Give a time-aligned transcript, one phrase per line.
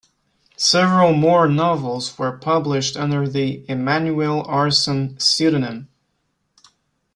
[0.57, 5.89] Several more novels were published under the Emmanuelle Arsan pseudonym.